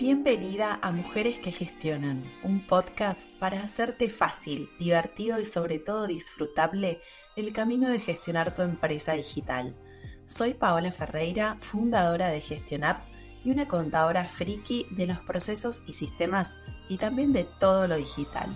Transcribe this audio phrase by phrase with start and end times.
[0.00, 7.02] Bienvenida a Mujeres que Gestionan, un podcast para hacerte fácil, divertido y sobre todo disfrutable
[7.36, 9.76] el camino de gestionar tu empresa digital.
[10.24, 13.04] Soy Paola Ferreira, fundadora de GestionApp
[13.44, 16.56] y una contadora friki de los procesos y sistemas
[16.88, 18.48] y también de todo lo digital.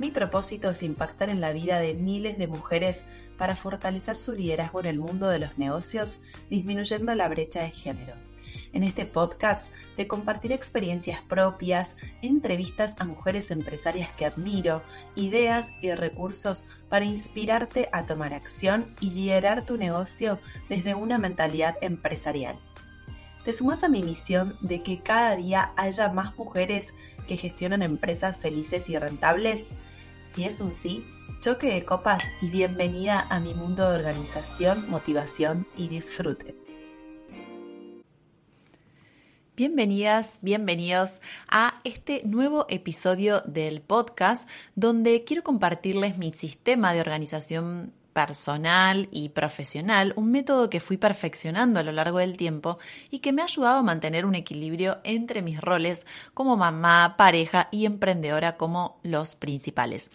[0.00, 3.04] Mi propósito es impactar en la vida de miles de mujeres
[3.38, 6.18] para fortalecer su liderazgo en el mundo de los negocios,
[6.50, 8.31] disminuyendo la brecha de género.
[8.72, 14.82] En este podcast te compartiré experiencias propias, entrevistas a mujeres empresarias que admiro,
[15.14, 20.38] ideas y recursos para inspirarte a tomar acción y liderar tu negocio
[20.68, 22.58] desde una mentalidad empresarial.
[23.44, 26.94] ¿Te sumas a mi misión de que cada día haya más mujeres
[27.26, 29.68] que gestionan empresas felices y rentables?
[30.20, 31.04] Si es un sí,
[31.40, 36.61] choque de copas y bienvenida a mi mundo de organización, motivación y disfrute.
[39.62, 47.92] Bienvenidas, bienvenidos a este nuevo episodio del podcast donde quiero compartirles mi sistema de organización
[48.12, 52.78] personal y profesional, un método que fui perfeccionando a lo largo del tiempo
[53.10, 57.68] y que me ha ayudado a mantener un equilibrio entre mis roles como mamá, pareja
[57.70, 60.10] y emprendedora como los principales.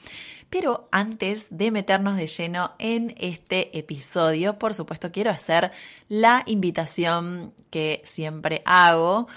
[0.49, 5.71] Pero antes de meternos de lleno en este episodio, por supuesto quiero hacer
[6.07, 9.27] la invitación que siempre hago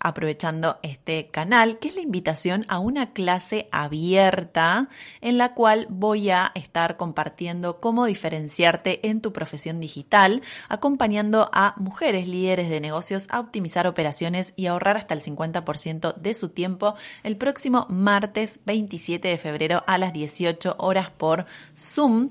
[0.00, 4.88] aprovechando este canal, que es la invitación a una clase abierta
[5.20, 11.74] en la cual voy a estar compartiendo cómo diferenciarte en tu profesión digital, acompañando a
[11.76, 16.94] mujeres líderes de negocios a optimizar operaciones y ahorrar hasta el 50% de su tiempo
[17.22, 22.30] el próximo martes 27 de febrero a las 18 horas por Zoom.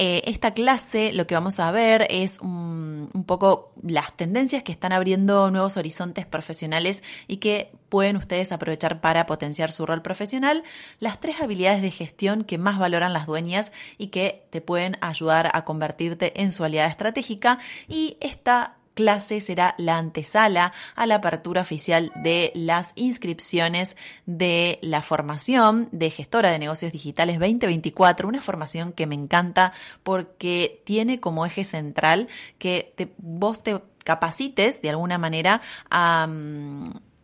[0.00, 4.70] Eh, esta clase lo que vamos a ver es un, un poco las tendencias que
[4.70, 10.62] están abriendo nuevos horizontes profesionales y que pueden ustedes aprovechar para potenciar su rol profesional,
[11.00, 15.50] las tres habilidades de gestión que más valoran las dueñas y que te pueden ayudar
[15.52, 17.58] a convertirte en su aliada estratégica.
[17.88, 25.02] Y esta clase será la antesala a la apertura oficial de las inscripciones de la
[25.02, 29.72] formación de gestora de negocios digitales 2024, una formación que me encanta
[30.02, 32.26] porque tiene como eje central
[32.58, 35.62] que vos te capacites de alguna manera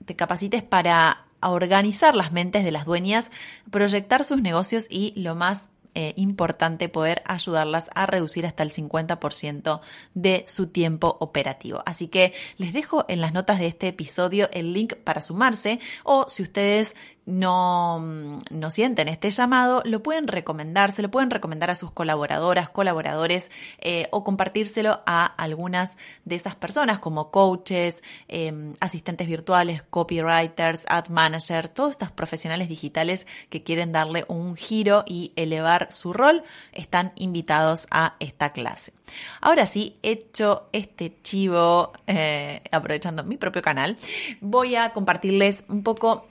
[0.04, 3.32] te capacites para organizar las mentes de las dueñas,
[3.72, 9.81] proyectar sus negocios y lo más eh, importante poder ayudarlas a reducir hasta el 50%
[10.15, 11.82] de su tiempo operativo.
[11.87, 16.27] Así que les dejo en las notas de este episodio el link para sumarse o
[16.28, 21.74] si ustedes no, no sienten este llamado, lo pueden recomendar, se lo pueden recomendar a
[21.74, 29.26] sus colaboradoras, colaboradores eh, o compartírselo a algunas de esas personas como coaches, em, asistentes
[29.26, 35.88] virtuales, copywriters, ad managers, todos estos profesionales digitales que quieren darle un giro y elevar
[35.91, 36.42] su rol,
[36.72, 38.92] están invitados a esta clase.
[39.41, 43.96] Ahora sí, hecho este chivo, eh, aprovechando mi propio canal,
[44.41, 46.26] voy a compartirles un poco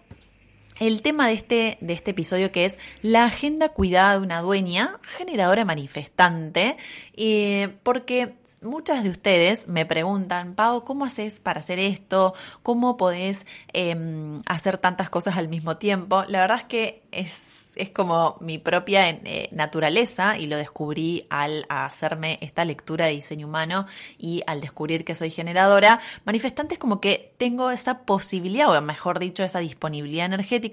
[0.88, 5.00] el tema de este, de este episodio que es la agenda cuidada de una dueña,
[5.18, 6.78] generadora manifestante,
[7.16, 12.34] eh, porque muchas de ustedes me preguntan, Pau, ¿cómo haces para hacer esto?
[12.64, 16.26] ¿Cómo podés em, hacer tantas cosas al mismo tiempo?
[16.28, 21.66] La verdad es que es es como mi propia eh, naturaleza y lo descubrí al
[21.70, 23.86] hacerme esta lectura de diseño humano
[24.18, 26.00] y al descubrir que soy generadora.
[26.26, 30.73] Manifestante es como que tengo esa posibilidad, o mejor dicho, esa disponibilidad energética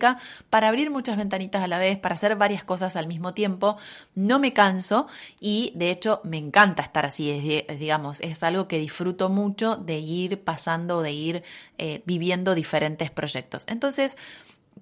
[0.50, 3.76] para abrir muchas ventanitas a la vez, para hacer varias cosas al mismo tiempo.
[4.14, 5.06] No me canso
[5.40, 10.42] y de hecho me encanta estar así, digamos, es algo que disfruto mucho de ir
[10.42, 11.42] pasando, de ir
[11.78, 13.64] eh, viviendo diferentes proyectos.
[13.68, 14.16] Entonces,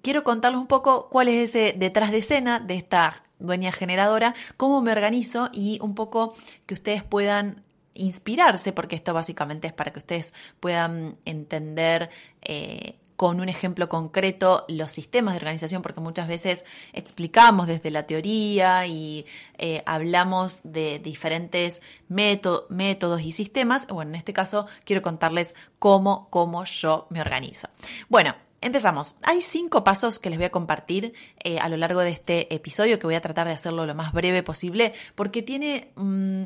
[0.02, 4.80] quiero contarles un poco cuál es ese detrás de escena de esta dueña generadora, cómo
[4.82, 6.34] me organizo y un poco
[6.66, 7.62] que ustedes puedan
[7.94, 12.10] inspirarse, porque esto básicamente es para que ustedes puedan entender
[12.42, 18.06] eh, con un ejemplo concreto los sistemas de organización, porque muchas veces explicamos desde la
[18.06, 19.26] teoría y
[19.58, 23.88] eh, hablamos de diferentes métodos y sistemas.
[23.88, 27.68] Bueno, en este caso quiero contarles cómo, cómo yo me organizo.
[28.08, 29.14] Bueno, Empezamos.
[29.22, 32.98] Hay cinco pasos que les voy a compartir eh, a lo largo de este episodio,
[32.98, 35.92] que voy a tratar de hacerlo lo más breve posible, porque tiene...
[35.94, 36.44] Mm,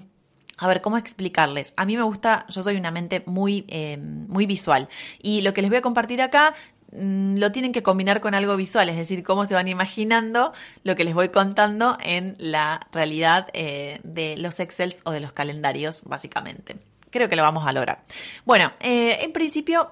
[0.58, 1.72] a ver, ¿cómo explicarles?
[1.76, 4.88] A mí me gusta, yo soy una mente muy, eh, muy visual
[5.20, 6.54] y lo que les voy a compartir acá
[6.92, 10.52] mm, lo tienen que combinar con algo visual, es decir, cómo se van imaginando
[10.84, 15.32] lo que les voy contando en la realidad eh, de los Excels o de los
[15.32, 16.76] calendarios, básicamente.
[17.10, 18.04] Creo que lo vamos a lograr.
[18.46, 19.90] Bueno, en principio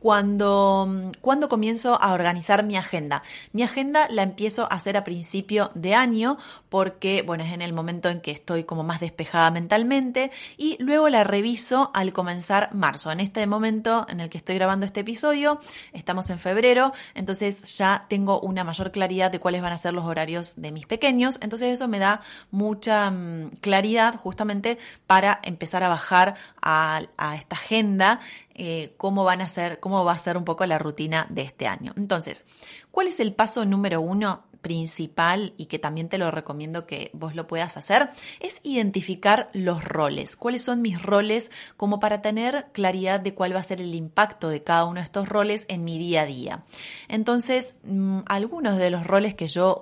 [0.00, 3.22] cuando, cuando comienzo a organizar mi agenda.
[3.52, 7.72] Mi agenda la empiezo a hacer a principio de año porque, bueno, es en el
[7.72, 13.10] momento en que estoy como más despejada mentalmente y luego la reviso al comenzar marzo.
[13.10, 15.60] En este momento en el que estoy grabando este episodio,
[15.92, 20.04] estamos en febrero, entonces ya tengo una mayor claridad de cuáles van a ser los
[20.04, 22.20] horarios de mis pequeños, entonces eso me da
[22.50, 28.20] mucha mm, claridad justamente para empezar a bajar a, a esta agenda
[28.58, 31.68] eh, cómo van a ser, cómo va a ser un poco la rutina de este
[31.68, 31.94] año.
[31.96, 32.44] Entonces,
[32.90, 34.47] ¿cuál es el paso número uno?
[34.60, 38.10] Principal y que también te lo recomiendo que vos lo puedas hacer
[38.40, 40.36] es identificar los roles.
[40.36, 44.48] ¿Cuáles son mis roles como para tener claridad de cuál va a ser el impacto
[44.48, 46.64] de cada uno de estos roles en mi día a día?
[47.08, 49.80] Entonces, mm, algunos de los roles que yo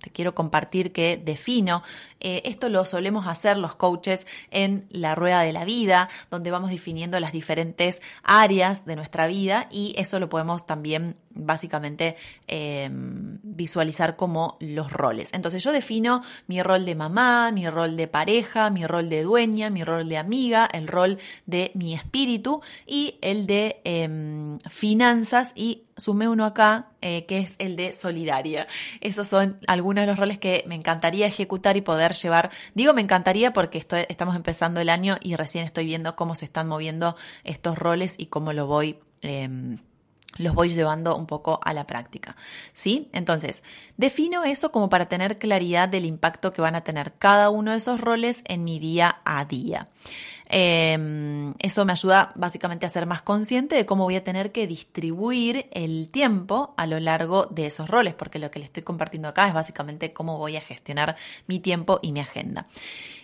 [0.00, 1.82] te quiero compartir que defino,
[2.20, 6.70] eh, esto lo solemos hacer los coaches en la rueda de la vida, donde vamos
[6.70, 12.16] definiendo las diferentes áreas de nuestra vida y eso lo podemos también básicamente
[12.46, 15.30] em, visualizar como los roles.
[15.32, 19.70] Entonces yo defino mi rol de mamá, mi rol de pareja, mi rol de dueña,
[19.70, 25.84] mi rol de amiga, el rol de mi espíritu y el de em, finanzas y
[25.96, 28.66] sumé uno acá eh, que es el de solidaria.
[29.00, 32.50] Esos son algunos de los roles que me encantaría ejecutar y poder llevar.
[32.74, 36.68] Digo me encantaría porque estamos empezando el año y recién estoy viendo cómo se están
[36.68, 38.98] moviendo estos roles y cómo lo voy.
[39.22, 39.78] Em,
[40.36, 42.36] los voy llevando un poco a la práctica.
[42.72, 43.08] ¿Sí?
[43.12, 43.62] Entonces,
[43.96, 47.78] defino eso como para tener claridad del impacto que van a tener cada uno de
[47.78, 49.88] esos roles en mi día a día.
[50.52, 54.66] Em, eso me ayuda básicamente a ser más consciente de cómo voy a tener que
[54.66, 59.28] distribuir el tiempo a lo largo de esos roles, porque lo que le estoy compartiendo
[59.28, 61.16] acá es básicamente cómo voy a gestionar
[61.46, 62.66] mi tiempo y mi agenda.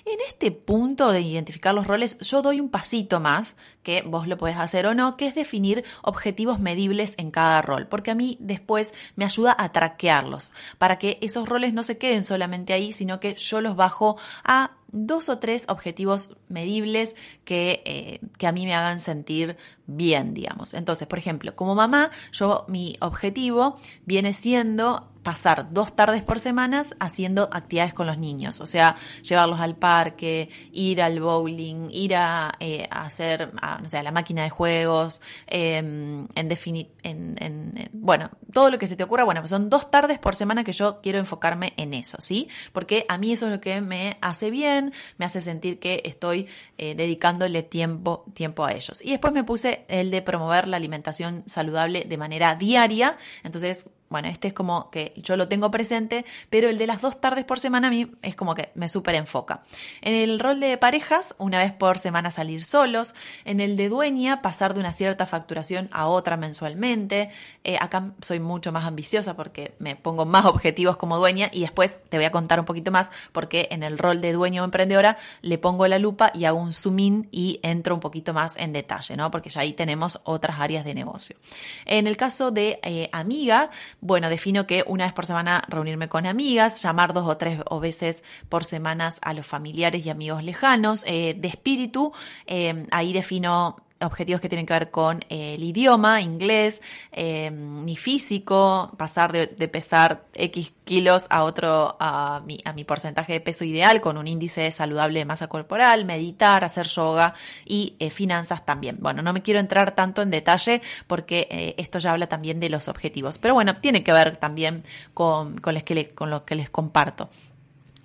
[0.08, 4.38] En este punto de identificar los roles, yo doy un pasito más, que vos lo
[4.38, 8.36] podés hacer o no, que es definir objetivos medibles en cada rol, porque a mí
[8.38, 13.18] después me ayuda a traquearlos, para que esos roles no se queden solamente ahí, sino
[13.18, 17.14] que yo los bajo a dos o tres objetivos medibles
[17.44, 19.56] que, eh, que, a mí me hagan sentir
[19.86, 20.74] bien, digamos.
[20.74, 26.84] Entonces, por ejemplo, como mamá, yo mi objetivo viene siendo pasar dos tardes por semana
[27.00, 32.52] haciendo actividades con los niños, o sea, llevarlos al parque, ir al bowling, ir a,
[32.60, 33.52] eh, hacer,
[33.82, 38.86] no sé, a la máquina de juegos, em, en definir, en, bueno, todo lo que
[38.86, 41.92] se te ocurra, bueno, pues son dos tardes por semana que yo quiero enfocarme en
[41.92, 42.48] eso, ¿sí?
[42.72, 44.85] Porque a mí eso es lo que me hace bien,
[45.18, 46.48] me hace sentir que estoy
[46.78, 49.00] eh, dedicándole tiempo, tiempo a ellos.
[49.04, 54.28] Y después me puse el de promover la alimentación saludable de manera diaria, entonces bueno,
[54.28, 57.58] este es como que yo lo tengo presente, pero el de las dos tardes por
[57.58, 59.62] semana a mí es como que me súper enfoca.
[60.00, 63.14] En el rol de parejas, una vez por semana salir solos.
[63.44, 67.30] En el de dueña, pasar de una cierta facturación a otra mensualmente.
[67.64, 71.98] Eh, acá soy mucho más ambiciosa porque me pongo más objetivos como dueña y después
[72.08, 75.18] te voy a contar un poquito más porque en el rol de dueño o emprendedora
[75.42, 78.72] le pongo la lupa y hago un zoom in y entro un poquito más en
[78.72, 79.30] detalle, ¿no?
[79.30, 81.36] Porque ya ahí tenemos otras áreas de negocio.
[81.84, 83.70] En el caso de eh, amiga,
[84.00, 87.80] bueno, defino que una vez por semana reunirme con amigas, llamar dos o tres o
[87.80, 91.02] veces por semanas a los familiares y amigos lejanos.
[91.06, 92.12] Eh, de espíritu,
[92.46, 96.82] eh, ahí defino objetivos que tienen que ver con eh, el idioma, inglés,
[97.12, 103.32] eh, mi físico, pasar de, pesar X kilos a otro, a mi, a mi porcentaje
[103.32, 108.10] de peso ideal con un índice saludable de masa corporal, meditar, hacer yoga y eh,
[108.10, 108.98] finanzas también.
[109.00, 112.88] Bueno, no me quiero entrar tanto en detalle porque esto ya habla también de los
[112.88, 117.28] objetivos, pero bueno, tiene que ver también con, con, lo que les comparto.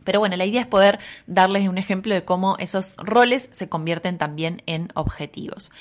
[0.04, 4.18] Pero bueno, la idea es poder darles un ejemplo de cómo esos roles se convierten
[4.18, 5.72] también en objetivos.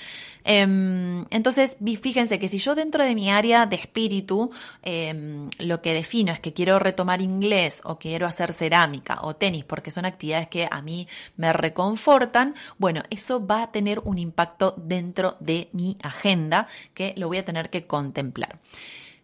[0.44, 4.50] Em, entonces, fíjense que si yo dentro de mi área de espíritu
[4.82, 9.64] em, lo que defino es que quiero retomar inglés o quiero hacer cerámica o tenis
[9.64, 14.74] porque son actividades que a mí me reconfortan, bueno, eso va a tener un impacto
[14.78, 18.58] dentro de mi agenda que lo voy a tener que contemplar.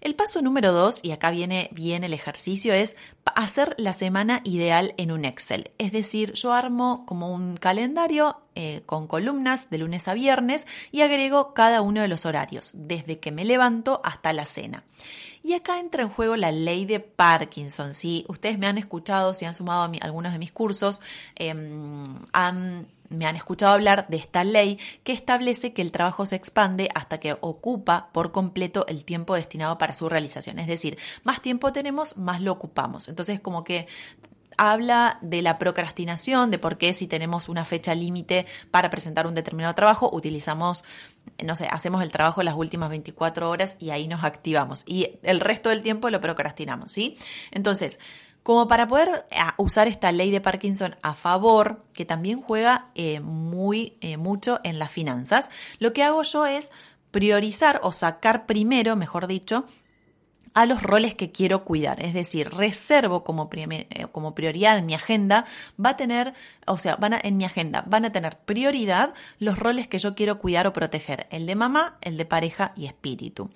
[0.07, 2.95] El paso número dos, y acá viene bien el ejercicio, es
[3.25, 5.73] hacer la semana ideal en un Excel.
[5.79, 11.01] Es decir, yo armo como un calendario eh, con columnas de lunes a viernes y
[11.01, 14.85] agrego cada uno de los horarios, desde que me levanto hasta la cena.
[15.43, 17.93] Y acá entra en juego la ley de Parkinson.
[17.93, 21.01] Si ustedes me han escuchado, si han sumado a algunos de mis cursos,
[21.35, 26.37] em, han me han escuchado hablar de esta ley que establece que el trabajo se
[26.37, 30.59] expande hasta que ocupa por completo el tiempo destinado para su realización.
[30.59, 33.09] Es decir, más tiempo tenemos, más lo ocupamos.
[33.09, 33.87] Entonces, como que
[34.59, 39.35] habla de la procrastinación, de por qué si tenemos una fecha límite para presentar un
[39.35, 40.85] determinado trabajo, utilizamos,
[41.45, 44.83] no sé, hacemos el trabajo las últimas 24 horas y ahí nos activamos.
[44.87, 47.19] Y el resto del tiempo lo procrastinamos, ¿sí?
[47.51, 47.99] Entonces,
[48.47, 53.19] como para poder eh, usar esta ley de Parkinson a favor, que también juega eh,
[53.19, 55.51] muy eh, mucho en las finanzas,
[55.81, 56.71] lo que hago yo es
[57.11, 59.65] priorizar o sacar primero, mejor dicho,
[60.55, 62.01] a los roles que quiero cuidar.
[62.01, 65.45] Es decir, reservo como, prioridad en mi agenda,
[65.85, 66.33] va a tener,
[66.69, 70.39] o sea, a, en mi agenda van a tener prioridad los roles que yo quiero
[70.39, 73.51] cuidar o proteger, el de mamá, el de pareja y espíritu.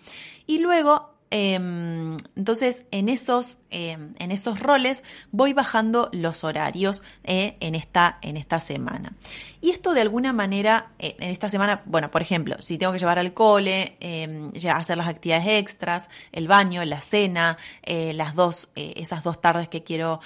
[0.49, 7.55] Y luego Em, entonces, en esos, em, en esos roles voy bajando los horarios eh,
[7.61, 9.13] en, esta, en esta semana.
[9.61, 12.99] Y esto de alguna manera, eh, en esta semana, bueno, por ejemplo, si tengo que
[12.99, 18.69] llevar al cole, em, hacer las actividades extras, el baño, la cena, eh, las dos,
[18.75, 20.21] esas dos tardes que quiero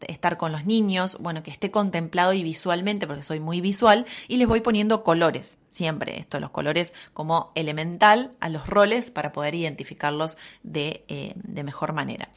[0.00, 4.36] estar con los niños, bueno, que esté contemplado y visualmente, porque soy muy visual, y
[4.36, 9.54] les voy poniendo colores, siempre esto, los colores como elemental a los roles para poder
[9.54, 12.30] identificarlos de, eh, mejor manera.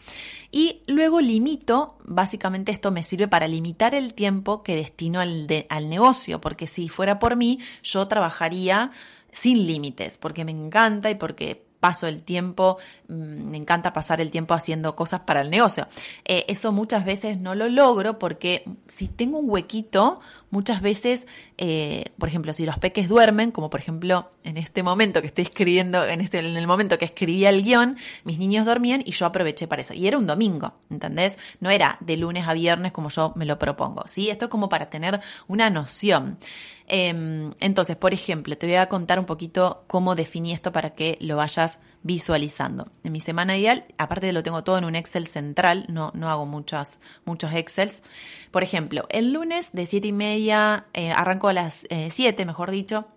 [0.51, 6.39] Y luego limito, básicamente esto me sirve para limitar el tiempo que destino al negocio,
[6.39, 8.91] porque si fuera por mí, yo trabajaría
[9.31, 14.31] sin límites, porque me encanta y porque paso el tiempo, mm, me encanta pasar el
[14.31, 15.87] tiempo haciendo cosas para el negocio.
[16.25, 20.19] Eh, eso muchas veces no lo logro porque si tengo un huequito,
[20.49, 21.27] muchas veces,
[21.57, 25.43] eh, por ejemplo, si los peques duermen, como por ejemplo en este momento que estoy
[25.43, 29.25] escribiendo, en, este, en el momento que escribía el guion, mis niños dormían y yo
[29.25, 29.93] aproveché para eso.
[29.93, 31.37] Y era un domingo, ¿entendés?
[31.59, 34.29] No era de lunes a viernes como yo me lo propongo, ¿sí?
[34.29, 36.37] Esto es como para tener una noción.
[36.87, 41.17] Em, entonces, por ejemplo, te voy a contar un poquito cómo definí esto para que
[41.19, 42.91] lo vayas visualizando.
[43.03, 46.29] En mi semana ideal, aparte de lo tengo todo en un Excel central, no, no
[46.29, 46.99] hago muchos,
[47.53, 48.01] Excels.
[48.51, 52.71] Por ejemplo, el lunes de 7 y media, eh, arranco a las 7, eh, mejor
[52.71, 53.07] dicho,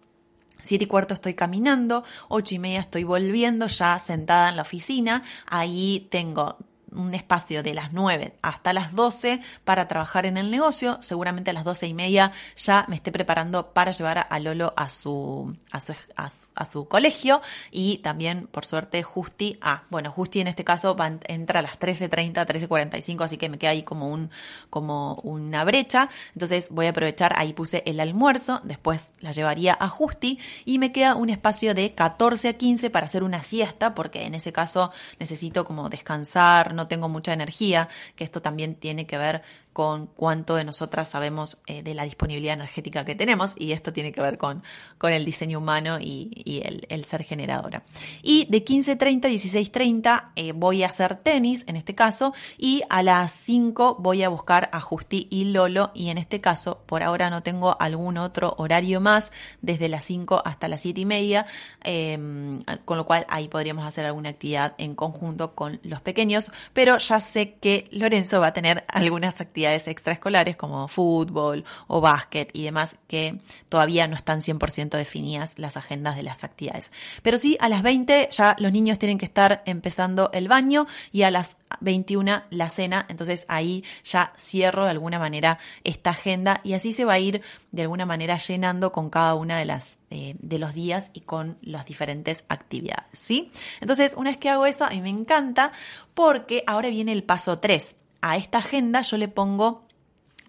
[0.63, 5.23] Siete y cuarto estoy caminando, ocho y media estoy volviendo ya sentada en la oficina.
[5.47, 6.59] Ahí tengo
[6.93, 10.99] un espacio de las 9 hasta las 12 para trabajar en el negocio.
[11.01, 14.89] Seguramente a las 12 y media ya me esté preparando para llevar a Lolo a
[14.89, 17.41] su, a su, a, su colegio.
[17.71, 21.79] Y también, por suerte, Justi, ah, bueno, Justi en este caso va, entra a las
[21.79, 24.31] 13.30, 13.45, así que me queda ahí como, un,
[24.69, 26.09] como una brecha.
[26.35, 30.93] Entonces voy a aprovechar, ahí puse el almuerzo, después la llevaría a Justi y me
[30.93, 34.93] queda un espacio de 14 a 15 para hacer una siesta, porque en ese caso
[35.19, 40.57] necesito como descansar, no tengo mucha energía, que esto también tiene que ver con cuánto
[40.57, 44.37] de nosotras sabemos eh, de la disponibilidad energética que tenemos y esto tiene que ver
[44.37, 44.63] con,
[44.99, 47.83] con el diseño humano y, el, ser generadora.
[48.23, 53.33] Y de 15.30 a 16.30 voy a hacer tenis en este caso y a las
[53.33, 57.43] 5 voy a buscar a Justi y Lolo y en este caso por ahora no
[57.43, 61.47] tengo algún otro horario más desde las 5 hasta las 7 y media
[61.83, 66.99] em, con lo cual ahí podríamos hacer alguna actividad en conjunto con los pequeños pero
[66.99, 72.65] ya sé que Lorenzo va a tener algunas actividades extraescolares como fútbol o básquet y
[72.65, 73.39] demás que
[73.69, 76.91] todavía no están 100% definidas las agendas de las actividades.
[77.23, 81.23] Pero sí, a las 20 ya los niños tienen que estar empezando el baño y
[81.23, 86.75] a las 21 la cena, entonces ahí ya cierro de alguna manera esta agenda y
[86.75, 90.35] así se va a ir de alguna manera llenando con cada una de las eh,
[90.41, 93.53] de los días y con las diferentes actividades, ¿sí?
[93.81, 95.71] Entonces, una vez que hago eso, a mí me encanta
[96.15, 99.85] porque ahora viene el paso 3 a esta agenda yo le pongo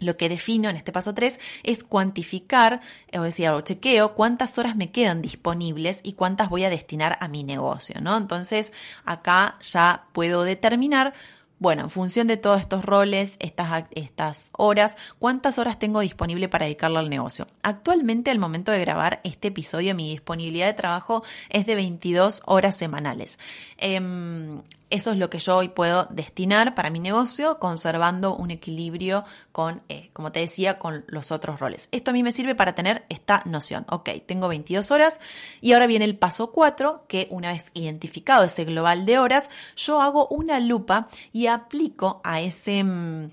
[0.02, 2.82] lo que defino en este paso 3 es cuantificar,
[3.14, 7.28] o decir, o chequeo cuántas horas me quedan disponibles y cuántas voy a destinar a
[7.28, 8.18] mi negocio, ¿no?
[8.18, 8.74] Entonces,
[9.06, 11.14] acá ya puedo determinar
[11.62, 16.66] bueno, en función de todos estos roles, estas, estas horas, ¿cuántas horas tengo disponible para
[16.66, 17.46] dedicarle al negocio?
[17.62, 22.76] Actualmente, al momento de grabar este episodio, mi disponibilidad de trabajo es de 22 horas
[22.76, 23.38] semanales.
[23.78, 29.24] Em, eso es lo que yo hoy puedo destinar para mi negocio, conservando un equilibrio
[29.52, 31.90] con, eh, como te decía, con los otros roles.
[31.92, 33.86] Esto a mí me sirve para tener esta noción.
[33.90, 35.20] Ok, tengo 22 horas
[35.62, 40.02] y ahora viene el paso 4, que una vez identificado ese global de horas, yo
[40.02, 43.30] hago una lupa y aplico a ese mm,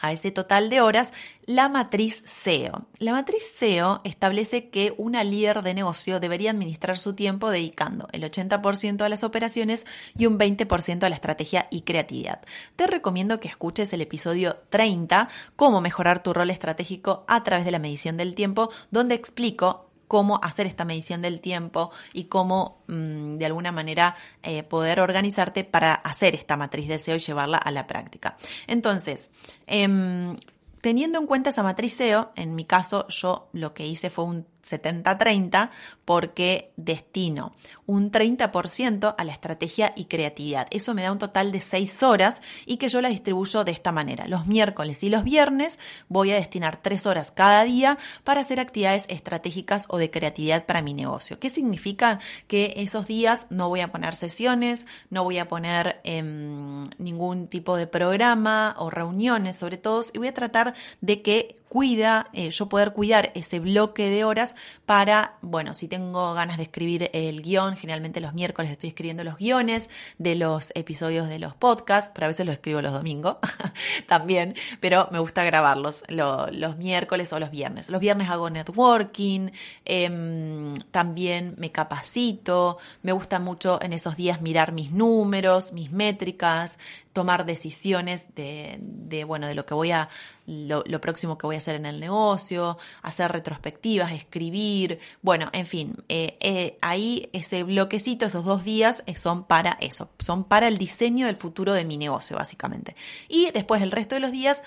[0.00, 1.12] a ese total de horas
[1.46, 2.86] la matriz SEO.
[2.98, 8.22] La matriz SEO establece que una líder de negocio debería administrar su tiempo dedicando el
[8.22, 9.86] 80% a las operaciones
[10.16, 12.42] y un 20% a la estrategia y creatividad.
[12.76, 17.70] Te recomiendo que escuches el episodio 30, cómo mejorar tu rol estratégico a través de
[17.70, 23.36] la medición del tiempo, donde explico cómo hacer esta medición del tiempo y cómo mm,
[23.36, 27.70] de alguna manera eh, poder organizarte para hacer esta matriz de SEO y llevarla a
[27.70, 28.36] la práctica.
[28.66, 29.30] Entonces,
[29.66, 30.36] em,
[30.80, 34.46] teniendo en cuenta esa matriz SEO, en mi caso yo lo que hice fue un
[34.68, 35.70] 70-30
[36.04, 37.54] porque destino
[37.88, 40.66] un 30% a la estrategia y creatividad.
[40.70, 43.92] Eso me da un total de 6 horas y que yo la distribuyo de esta
[43.92, 44.28] manera.
[44.28, 49.06] Los miércoles y los viernes voy a destinar 3 horas cada día para hacer actividades
[49.08, 51.38] estratégicas o de creatividad para mi negocio.
[51.38, 52.20] ¿Qué significa?
[52.46, 57.76] Que esos días no voy a poner sesiones, no voy a poner em, ningún tipo
[57.76, 62.68] de programa o reuniones sobre todo y voy a tratar de que cuida, eh, yo
[62.68, 64.54] poder cuidar ese bloque de horas
[64.86, 69.36] para, bueno, si tengo ganas de escribir el guion, generalmente los miércoles estoy escribiendo los
[69.36, 73.36] guiones de los episodios de los podcasts, pero a veces los escribo los domingos
[74.06, 77.90] también, pero me gusta grabarlos los miércoles o los viernes.
[77.90, 79.50] Los viernes hago networking,
[79.84, 86.78] em, también me capacito, me gusta mucho en esos días mirar mis números, mis métricas,
[87.18, 90.08] tomar decisiones de, de, bueno, de lo que voy a,
[90.46, 95.96] lo, próximo que voy a hacer en el negocio, hacer retrospectivas, escribir, bueno, en fin,
[96.08, 100.78] eh, eh, ahí ese bloquecito, esos dos días eh, son para eso, son para el
[100.78, 102.94] diseño del futuro de mi negocio, básicamente.
[103.28, 104.62] Y después el resto de los días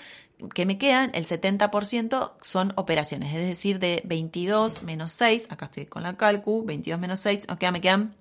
[0.52, 5.86] que me quedan, el 70% son operaciones, es decir, de 22 menos 6, acá estoy
[5.86, 8.14] con la calcu, 22 menos 6, ok, me quedan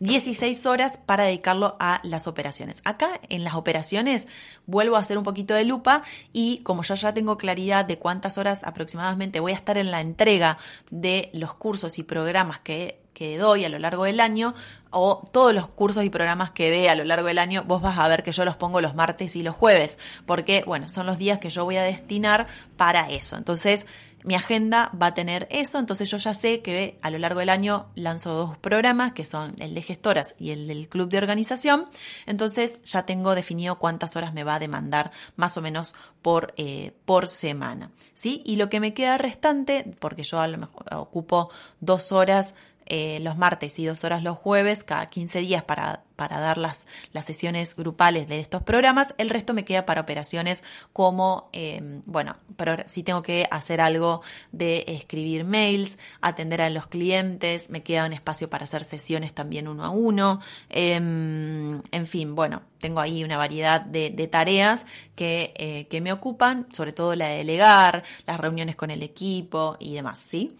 [0.00, 2.82] 16 horas para dedicarlo a las operaciones.
[2.84, 4.26] Acá en las operaciones
[4.66, 6.02] vuelvo a hacer un poquito de lupa
[6.32, 10.00] y como yo ya tengo claridad de cuántas horas aproximadamente voy a estar en la
[10.00, 10.58] entrega
[10.90, 14.54] de los cursos y programas que, que doy a lo largo del año,
[14.90, 17.98] o todos los cursos y programas que dé a lo largo del año, vos vas
[17.98, 21.18] a ver que yo los pongo los martes y los jueves, porque, bueno, son los
[21.18, 23.36] días que yo voy a destinar para eso.
[23.36, 23.86] Entonces,
[24.22, 27.48] mi agenda va a tener eso, entonces yo ya sé que a lo largo del
[27.48, 31.86] año lanzo dos programas, que son el de gestoras y el del club de organización,
[32.26, 36.92] entonces ya tengo definido cuántas horas me va a demandar más o menos por, eh,
[37.06, 37.92] por semana.
[38.14, 38.42] ¿sí?
[38.44, 41.50] Y lo que me queda restante, porque yo a lo mejor ocupo
[41.80, 42.54] dos horas
[42.92, 46.88] eh, los martes y dos horas los jueves, cada 15 días para, para dar las,
[47.12, 49.14] las sesiones grupales de estos programas.
[49.16, 54.22] El resto me queda para operaciones como, em, bueno, pero si tengo que hacer algo
[54.50, 59.68] de escribir mails, atender a los clientes, me queda un espacio para hacer sesiones también
[59.68, 60.40] uno a uno.
[60.68, 64.84] Em, en fin, bueno, tengo ahí una variedad de, tareas
[65.14, 69.76] que, eh, que me ocupan, sobre todo la de delegar, las reuniones con el equipo
[69.78, 70.56] y demás, ¿sí?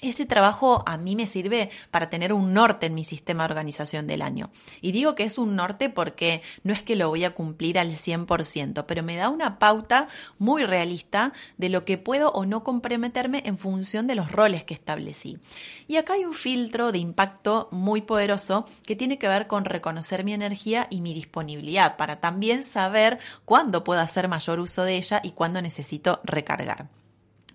[0.00, 4.06] Ese trabajo a mí me sirve para tener un norte en mi sistema de organización
[4.06, 4.50] del año.
[4.80, 7.90] Y digo que es un norte porque no es que lo voy a cumplir al
[7.90, 10.08] 100%, pero me da una pauta
[10.38, 14.74] muy realista de lo que puedo o no comprometerme en función de los roles que
[14.74, 15.38] establecí.
[15.86, 20.24] Y acá hay un filtro de impacto muy poderoso que tiene que ver con reconocer
[20.24, 25.20] mi energía y mi disponibilidad para también saber cuándo puedo hacer mayor uso de ella
[25.22, 26.99] y cuándo necesito recargar.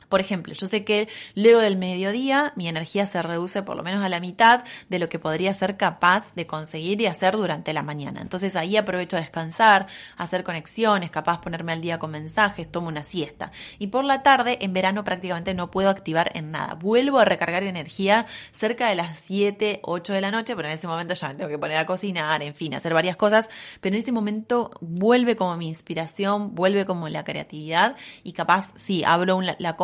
[0.09, 4.03] Por ejemplo, yo sé que luego del mediodía mi energía se reduce por lo menos
[4.03, 7.83] a la mitad de lo que podría ser capaz de conseguir y hacer durante la
[7.83, 8.21] mañana.
[8.21, 9.87] Entonces ahí aprovecho a descansar,
[10.17, 13.51] hacer conexiones, capaz ponerme al día con mensajes, tomo una siesta.
[13.79, 16.75] Y por la tarde, en verano prácticamente no puedo activar en nada.
[16.75, 20.87] Vuelvo a recargar energía cerca de las 7, 8 de la noche, pero en ese
[20.87, 23.49] momento ya me tengo que poner a cocinar, en fin, hacer varias cosas.
[23.81, 29.03] Pero en ese momento vuelve como mi inspiración, vuelve como la creatividad y capaz, sí,
[29.03, 29.75] abro la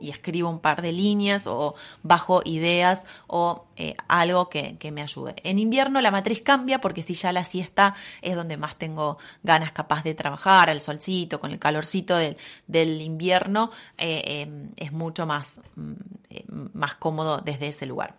[0.00, 5.34] y escribo un par de líneas o bajo ideas o eh, algo que, me ayude.
[5.44, 9.72] En invierno la matriz cambia porque si ya la siesta es donde más tengo ganas
[9.72, 15.60] capaz de trabajar, el solcito, con el calorcito del, invierno, eh, em, es mucho más,
[15.76, 15.92] mm,
[16.30, 18.16] eh, más cómodo desde ese lugar.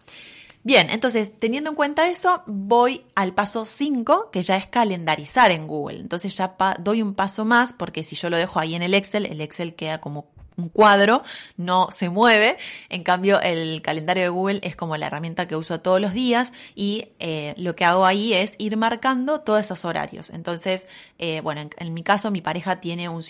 [0.64, 5.66] Bien, entonces teniendo en cuenta eso, voy al paso 5, que ya es calendarizar en
[5.66, 6.00] Google.
[6.00, 9.26] Entonces ya doy un paso más, porque si yo lo dejo ahí en el Excel,
[9.26, 11.24] el Excel queda como un cuadro,
[11.58, 12.58] no se mueve.
[12.90, 16.54] En cambio, el calendario de Google es como la herramienta que uso todos los días
[16.76, 20.30] y eh, lo que hago ahí es ir marcando todos esos horarios.
[20.30, 20.88] Entonces,
[21.18, 23.22] eh, bueno, en, mi caso, mi pareja tiene un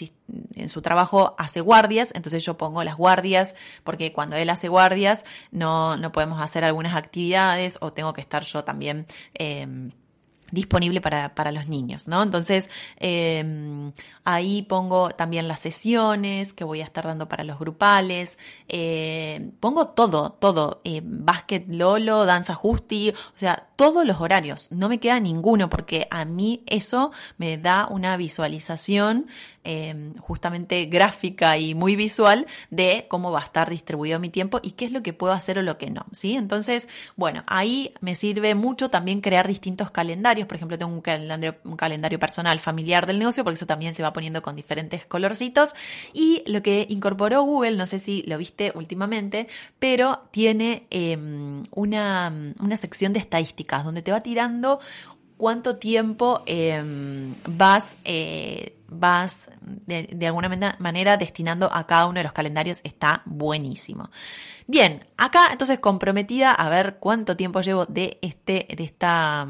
[0.56, 5.26] en su trabajo hace guardias, entonces yo pongo las guardias porque cuando él hace guardias
[5.52, 9.06] no, no podemos hacer algunas actividades o tengo que estar yo también.
[9.38, 9.92] Eh,
[10.52, 12.22] disponible para, para, los niños, ¿no?
[12.22, 13.92] Entonces, eh,
[14.24, 18.38] ahí pongo también las sesiones que voy a estar dando para los grupales,
[18.68, 24.90] eh, pongo todo, todo, eh, básquet Lolo, danza Justi, o sea, todos los horarios, no
[24.90, 29.28] me queda ninguno porque a mí eso me da una visualización
[30.20, 34.86] justamente gráfica y muy visual de cómo va a estar distribuido mi tiempo y qué
[34.86, 36.36] es lo que puedo hacer o lo que no, ¿sí?
[36.36, 42.20] Entonces, bueno, ahí me sirve mucho también crear distintos calendarios, por ejemplo, tengo un calendario,
[42.20, 45.74] personal familiar del negocio, porque eso también se va poniendo con diferentes colorcitos
[46.14, 49.48] y lo que incorporó Google, no sé si lo viste últimamente,
[49.80, 51.18] pero tiene eh,
[51.72, 54.80] una, una sección de estadísticas donde te va tirando
[55.42, 56.84] cuánto tiempo eh,
[57.48, 62.80] vas, eh, vas de, de, alguna manera destinando a cada uno de los calendarios.
[62.84, 64.12] Está buenísimo.
[64.68, 69.48] Bien, acá entonces comprometida a ver cuánto tiempo llevo de, este, de esta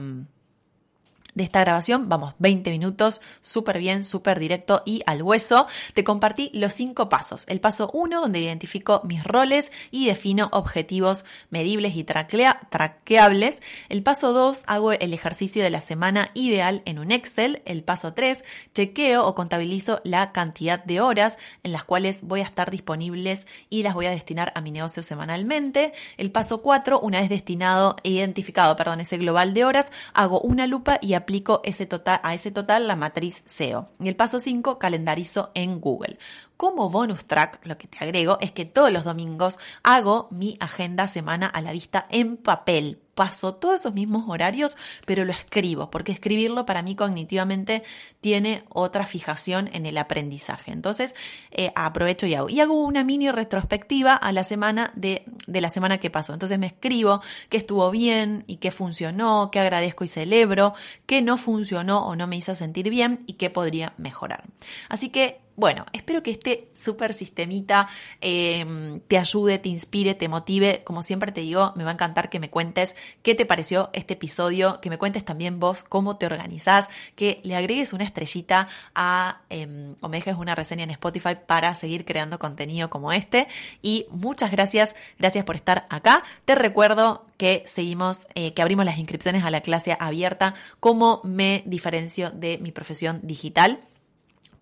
[1.35, 2.09] de esta grabación.
[2.09, 5.67] Vamos, 20 minutos, súper bien, súper directo y al hueso.
[5.93, 7.45] Te compartí los cinco pasos.
[7.47, 13.61] El paso 1, donde identifico mis roles y defino objetivos medibles y traqueables.
[13.89, 17.61] El paso 2, hago el ejercicio de la semana ideal en un Excel.
[17.65, 22.43] El paso 3, chequeo o contabilizo la cantidad de horas en las cuales voy a
[22.43, 25.93] estar disponibles y las voy a destinar a mi negocio semanalmente.
[26.17, 30.67] El paso 4, una vez destinado e identificado, perdón, ese global de horas, hago una
[30.67, 33.89] lupa y aplico ese total, a ese total la matriz SEO.
[33.99, 36.17] Y el paso 5, calendarizo en Google.
[36.57, 41.07] Como bonus track, lo que te agrego es que todos los domingos hago mi agenda
[41.07, 43.00] semana a la vista en papel.
[43.21, 47.83] Paso todos esos mismos horarios, pero lo escribo, porque escribirlo para mí cognitivamente
[48.19, 50.71] tiene otra fijación en el aprendizaje.
[50.71, 51.13] Entonces,
[51.51, 52.49] eh, aprovecho y hago.
[52.49, 56.33] Y hago una mini retrospectiva a la semana de, de la semana que pasó.
[56.33, 60.73] Entonces me escribo qué estuvo bien y qué funcionó, qué agradezco y celebro,
[61.05, 64.45] qué no funcionó o no me hizo sentir bien y qué podría mejorar.
[64.89, 67.87] Así que bueno, espero que este super sistemita
[68.21, 70.83] eh, te ayude, te inspire, te motive.
[70.83, 74.13] Como siempre te digo, me va a encantar que me cuentes qué te pareció este
[74.13, 79.41] episodio, que me cuentes también vos cómo te organizás, que le agregues una estrellita a,
[79.49, 83.47] eh, o me dejes una reseña en Spotify para seguir creando contenido como este.
[83.81, 86.23] Y muchas gracias, gracias por estar acá.
[86.45, 91.63] Te recuerdo que seguimos, eh, que abrimos las inscripciones a la clase abierta, cómo me
[91.65, 93.79] diferencio de mi profesión digital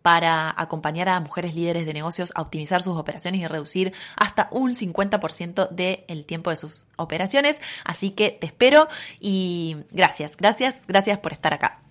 [0.01, 4.73] para acompañar a mujeres líderes de negocios a optimizar sus operaciones y reducir hasta un
[4.73, 7.61] 50% del tiempo de sus operaciones.
[7.83, 8.87] Así que te espero
[9.19, 11.88] y gracias, gracias, gracias por estar acá.